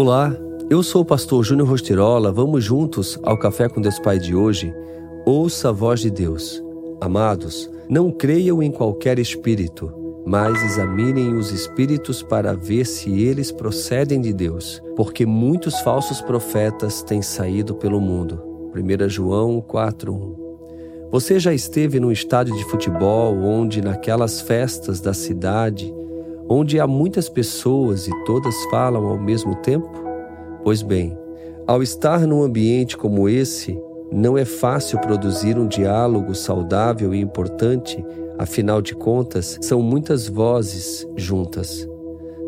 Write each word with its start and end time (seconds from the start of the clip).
Olá, 0.00 0.32
eu 0.70 0.80
sou 0.80 1.02
o 1.02 1.04
pastor 1.04 1.42
Júnior 1.42 1.70
Rostirola. 1.70 2.30
Vamos 2.30 2.62
juntos 2.62 3.18
ao 3.20 3.36
Café 3.36 3.68
com 3.68 3.80
Deus 3.80 3.98
Pai 3.98 4.16
de 4.16 4.32
hoje. 4.32 4.72
Ouça 5.26 5.70
a 5.70 5.72
voz 5.72 5.98
de 5.98 6.08
Deus. 6.08 6.62
Amados, 7.00 7.68
não 7.90 8.12
creiam 8.12 8.62
em 8.62 8.70
qualquer 8.70 9.18
espírito, 9.18 9.92
mas 10.24 10.62
examinem 10.62 11.34
os 11.34 11.50
espíritos 11.50 12.22
para 12.22 12.54
ver 12.54 12.86
se 12.86 13.10
eles 13.10 13.50
procedem 13.50 14.20
de 14.20 14.32
Deus, 14.32 14.80
porque 14.94 15.26
muitos 15.26 15.80
falsos 15.80 16.20
profetas 16.20 17.02
têm 17.02 17.20
saído 17.20 17.74
pelo 17.74 18.00
mundo. 18.00 18.40
1 18.72 19.08
João 19.08 19.60
4:1. 19.60 20.36
Você 21.10 21.40
já 21.40 21.52
esteve 21.52 21.98
num 21.98 22.12
estádio 22.12 22.56
de 22.56 22.62
futebol 22.66 23.36
onde 23.36 23.82
naquelas 23.82 24.40
festas 24.40 25.00
da 25.00 25.12
cidade 25.12 25.92
onde 26.48 26.80
há 26.80 26.86
muitas 26.86 27.28
pessoas 27.28 28.08
e 28.08 28.24
todas 28.24 28.54
falam 28.70 29.06
ao 29.06 29.18
mesmo 29.18 29.54
tempo? 29.56 29.90
Pois 30.64 30.82
bem, 30.82 31.16
ao 31.66 31.82
estar 31.82 32.26
num 32.26 32.42
ambiente 32.42 32.96
como 32.96 33.28
esse, 33.28 33.78
não 34.10 34.38
é 34.38 34.44
fácil 34.44 34.98
produzir 35.00 35.58
um 35.58 35.66
diálogo 35.66 36.34
saudável 36.34 37.14
e 37.14 37.20
importante, 37.20 38.02
afinal 38.38 38.80
de 38.80 38.94
contas, 38.94 39.58
são 39.60 39.82
muitas 39.82 40.28
vozes 40.28 41.06
juntas. 41.14 41.86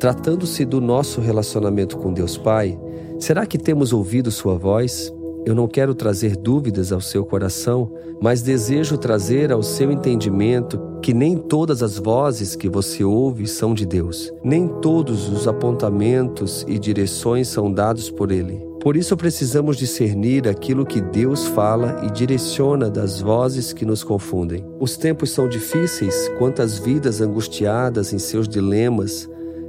Tratando-se 0.00 0.64
do 0.64 0.80
nosso 0.80 1.20
relacionamento 1.20 1.96
com 1.96 2.12
Deus 2.12 2.36
Pai, 2.36 2.78
será 3.18 3.46
que 3.46 3.56
temos 3.56 3.92
ouvido 3.92 4.30
Sua 4.30 4.58
voz? 4.58 5.14
Eu 5.46 5.54
não 5.54 5.68
quero 5.68 5.94
trazer 5.94 6.36
dúvidas 6.36 6.90
ao 6.90 7.02
seu 7.02 7.22
coração, 7.22 7.92
mas 8.20 8.40
desejo 8.40 8.96
trazer 8.96 9.52
ao 9.52 9.62
seu 9.62 9.92
entendimento 9.92 10.80
que 11.02 11.12
nem 11.12 11.36
todas 11.36 11.82
as 11.82 11.98
vozes 11.98 12.56
que 12.56 12.66
você 12.66 13.04
ouve 13.04 13.46
são 13.46 13.74
de 13.74 13.84
Deus, 13.84 14.32
nem 14.42 14.66
todos 14.80 15.28
os 15.28 15.46
apontamentos 15.46 16.64
e 16.66 16.78
direções 16.78 17.48
são 17.48 17.70
dados 17.70 18.08
por 18.08 18.32
Ele. 18.32 18.58
Por 18.80 18.96
isso 18.96 19.16
precisamos 19.18 19.76
discernir 19.76 20.48
aquilo 20.48 20.86
que 20.86 21.00
Deus 21.00 21.46
fala 21.48 22.00
e 22.06 22.10
direciona 22.10 22.88
das 22.88 23.20
vozes 23.20 23.72
que 23.72 23.84
nos 23.84 24.02
confundem. 24.02 24.64
Os 24.80 24.96
tempos 24.96 25.30
são 25.30 25.46
difíceis, 25.46 26.30
quantas 26.38 26.78
vidas 26.78 27.20
angustiadas 27.20 28.14
em 28.14 28.18
seus 28.18 28.48
dilemas, 28.48 29.28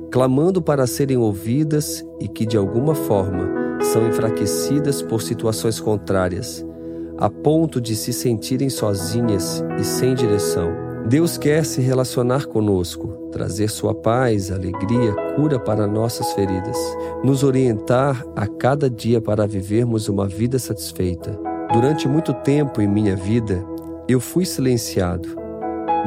clamando 0.10 0.62
para 0.62 0.88
serem 0.88 1.18
ouvidas 1.18 2.06
e 2.22 2.30
que 2.30 2.46
de 2.46 2.56
alguma 2.56 2.96
forma 2.96 3.65
são 3.82 4.08
enfraquecidas 4.08 5.02
por 5.02 5.22
situações 5.22 5.80
contrárias, 5.80 6.66
a 7.18 7.30
ponto 7.30 7.80
de 7.80 7.96
se 7.96 8.12
sentirem 8.12 8.70
sozinhas 8.70 9.64
e 9.80 9.84
sem 9.84 10.14
direção. 10.14 10.86
Deus 11.08 11.38
quer 11.38 11.64
se 11.64 11.82
relacionar 11.82 12.48
conosco, 12.48 13.30
trazer 13.32 13.70
sua 13.70 13.94
paz, 13.94 14.52
alegria, 14.52 15.14
cura 15.36 15.60
para 15.60 15.86
nossas 15.86 16.34
feridas, 16.34 16.78
nos 17.24 17.44
orientar 17.44 18.26
a 18.36 18.48
cada 18.48 18.90
dia 18.90 19.22
para 19.22 19.46
vivermos 19.46 20.10
uma 20.10 20.28
vida 20.28 20.58
satisfeita. 20.58 21.40
Durante 21.72 22.08
muito 22.08 22.34
tempo 22.34 22.82
em 22.82 22.88
minha 22.88 23.16
vida, 23.16 23.64
eu 24.08 24.20
fui 24.20 24.46
silenciado. 24.46 25.30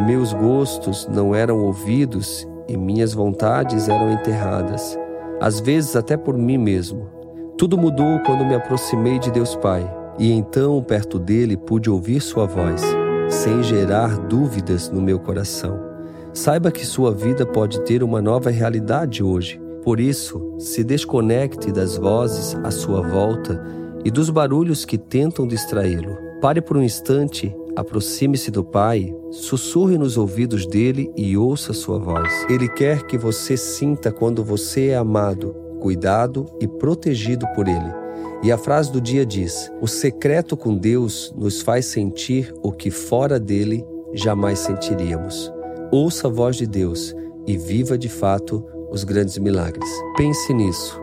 Meus 0.06 0.32
gostos 0.32 1.06
não 1.06 1.34
eram 1.34 1.58
ouvidos 1.58 2.48
e 2.68 2.76
minhas 2.76 3.14
vontades 3.14 3.88
eram 3.88 4.10
enterradas, 4.10 4.98
às 5.40 5.60
vezes 5.60 5.94
até 5.96 6.16
por 6.16 6.36
mim 6.36 6.58
mesmo. 6.58 7.17
Tudo 7.58 7.76
mudou 7.76 8.20
quando 8.20 8.44
me 8.44 8.54
aproximei 8.54 9.18
de 9.18 9.32
Deus 9.32 9.56
Pai, 9.56 9.84
e 10.16 10.30
então, 10.30 10.80
perto 10.80 11.18
dele, 11.18 11.56
pude 11.56 11.90
ouvir 11.90 12.20
sua 12.20 12.46
voz, 12.46 12.80
sem 13.28 13.64
gerar 13.64 14.16
dúvidas 14.16 14.88
no 14.88 15.02
meu 15.02 15.18
coração. 15.18 15.76
Saiba 16.32 16.70
que 16.70 16.86
sua 16.86 17.12
vida 17.12 17.44
pode 17.44 17.80
ter 17.80 18.04
uma 18.04 18.22
nova 18.22 18.48
realidade 18.48 19.24
hoje. 19.24 19.60
Por 19.82 19.98
isso, 19.98 20.54
se 20.56 20.84
desconecte 20.84 21.72
das 21.72 21.96
vozes 21.96 22.54
à 22.62 22.70
sua 22.70 23.02
volta 23.02 23.60
e 24.04 24.10
dos 24.10 24.30
barulhos 24.30 24.84
que 24.84 24.96
tentam 24.96 25.44
distraí-lo. 25.44 26.16
Pare 26.40 26.60
por 26.60 26.76
um 26.76 26.82
instante, 26.82 27.52
aproxime-se 27.74 28.52
do 28.52 28.62
Pai, 28.62 29.12
sussurre 29.32 29.98
nos 29.98 30.16
ouvidos 30.16 30.64
dele 30.64 31.10
e 31.16 31.36
ouça 31.36 31.72
sua 31.72 31.98
voz. 31.98 32.32
Ele 32.48 32.68
quer 32.68 33.02
que 33.02 33.18
você 33.18 33.56
sinta 33.56 34.12
quando 34.12 34.44
você 34.44 34.90
é 34.90 34.96
amado 34.96 35.66
cuidado 35.78 36.46
e 36.60 36.68
protegido 36.68 37.46
por 37.54 37.66
Ele. 37.66 38.08
E 38.42 38.52
a 38.52 38.58
frase 38.58 38.92
do 38.92 39.00
dia 39.00 39.26
diz: 39.26 39.70
O 39.80 39.86
secreto 39.86 40.56
com 40.56 40.76
Deus 40.76 41.34
nos 41.36 41.60
faz 41.60 41.86
sentir 41.86 42.54
o 42.62 42.70
que 42.70 42.90
fora 42.90 43.38
dele 43.38 43.84
jamais 44.14 44.60
sentiríamos. 44.60 45.52
Ouça 45.90 46.28
a 46.28 46.30
voz 46.30 46.56
de 46.56 46.66
Deus 46.66 47.14
e 47.46 47.56
viva 47.56 47.98
de 47.98 48.08
fato 48.08 48.64
os 48.90 49.04
grandes 49.04 49.38
milagres. 49.38 49.88
Pense 50.16 50.52
nisso. 50.54 51.00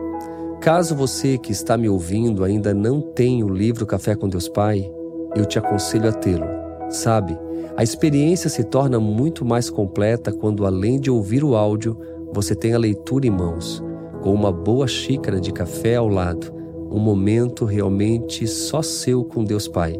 Caso 0.60 0.96
você 0.96 1.36
que 1.36 1.52
está 1.52 1.76
me 1.76 1.88
ouvindo 1.88 2.42
ainda 2.42 2.72
não 2.72 3.00
tenha 3.00 3.44
o 3.44 3.52
livro 3.52 3.86
Café 3.86 4.16
com 4.16 4.28
Deus 4.28 4.48
Pai, 4.48 4.90
eu 5.34 5.44
te 5.44 5.58
aconselho 5.58 6.08
a 6.08 6.12
tê-lo. 6.12 6.46
Sabe, 6.88 7.38
a 7.76 7.82
experiência 7.82 8.48
se 8.48 8.64
torna 8.64 8.98
muito 8.98 9.44
mais 9.44 9.68
completa 9.68 10.32
quando, 10.32 10.64
além 10.64 10.98
de 10.98 11.10
ouvir 11.10 11.44
o 11.44 11.54
áudio, 11.54 11.98
você 12.32 12.54
tem 12.54 12.72
a 12.72 12.78
leitura 12.78 13.26
em 13.26 13.30
mãos 13.30 13.84
com 14.26 14.34
uma 14.34 14.50
boa 14.50 14.88
xícara 14.88 15.40
de 15.40 15.52
café 15.52 15.94
ao 15.94 16.08
lado, 16.08 16.52
um 16.90 16.98
momento 16.98 17.64
realmente 17.64 18.44
só 18.44 18.82
seu 18.82 19.22
com 19.22 19.44
Deus 19.44 19.68
Pai. 19.68 19.94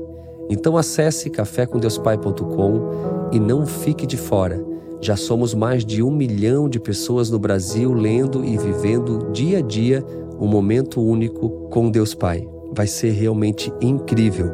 Então 0.51 0.77
acesse 0.77 1.31
cafécomdeuspai.com 1.31 3.31
e 3.31 3.39
não 3.39 3.65
fique 3.65 4.05
de 4.05 4.17
fora. 4.17 4.61
Já 5.01 5.15
somos 5.15 5.55
mais 5.55 5.85
de 5.85 6.03
um 6.03 6.11
milhão 6.11 6.69
de 6.69 6.81
pessoas 6.81 7.31
no 7.31 7.39
Brasil 7.39 7.93
lendo 7.93 8.45
e 8.45 8.59
vivendo 8.59 9.31
dia 9.31 9.59
a 9.59 9.61
dia 9.61 10.05
um 10.41 10.49
momento 10.49 11.01
único 11.01 11.49
com 11.71 11.89
Deus 11.89 12.13
Pai. 12.13 12.45
Vai 12.75 12.89
ser 12.89 13.13
realmente 13.13 13.73
incrível. 13.81 14.53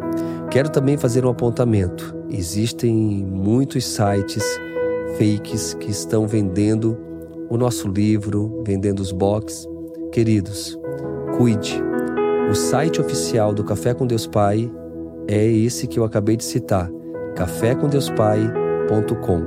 Quero 0.51 0.69
também 0.69 0.99
fazer 0.99 1.25
um 1.25 1.31
apontamento. 1.31 2.15
Existem 2.29 2.95
muitos 2.95 3.87
sites 3.87 4.45
fakes 5.17 5.73
que 5.73 5.91
estão 5.91 6.27
vendendo 6.27 7.12
o 7.53 7.59
nosso 7.59 7.87
livro, 7.87 8.63
vendendo 8.67 9.01
os 9.01 9.13
box. 9.13 9.69
Queridos, 10.11 10.79
cuide. 11.37 11.79
O 12.51 12.55
site 12.55 12.99
oficial 12.99 13.53
do 13.53 13.63
Café 13.63 13.93
com 13.93 14.07
Deus 14.07 14.27
Pai 14.27 14.73
é 15.29 15.47
esse 15.47 15.87
que 15.87 15.99
eu 15.99 16.05
acabei 16.05 16.35
de 16.35 16.45
citar, 16.45 16.91
cafécomdeuspai.com. 17.37 19.43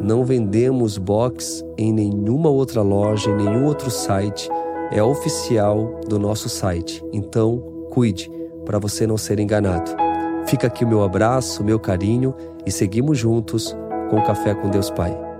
Não 0.00 0.24
vendemos 0.24 0.96
box 0.96 1.62
em 1.76 1.92
nenhuma 1.92 2.48
outra 2.48 2.80
loja, 2.80 3.30
em 3.30 3.36
nenhum 3.36 3.66
outro 3.66 3.90
site. 3.90 4.48
É 4.90 5.02
oficial 5.02 6.00
do 6.08 6.18
nosso 6.18 6.48
site. 6.48 7.04
Então, 7.12 7.58
cuide 7.90 8.30
para 8.64 8.78
você 8.78 9.06
não 9.06 9.18
ser 9.18 9.38
enganado. 9.38 9.90
Fica 10.46 10.68
aqui 10.68 10.82
o 10.82 10.88
meu 10.88 11.02
abraço, 11.02 11.62
meu 11.62 11.78
carinho 11.78 12.34
e 12.64 12.72
seguimos 12.72 13.18
juntos 13.18 13.76
com 14.08 14.16
o 14.16 14.24
Café 14.24 14.54
com 14.54 14.70
Deus 14.70 14.90
Pai. 14.90 15.33